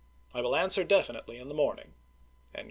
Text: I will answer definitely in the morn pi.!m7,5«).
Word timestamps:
I 0.33 0.41
will 0.41 0.55
answer 0.55 0.83
definitely 0.83 1.37
in 1.37 1.47
the 1.47 1.53
morn 1.53 1.77
pi.!m7,5«). 1.77 2.59